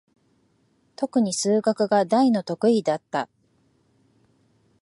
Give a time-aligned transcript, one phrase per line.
[0.95, 3.29] とくに数学が大の得意だった。